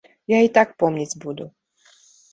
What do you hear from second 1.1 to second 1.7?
буду.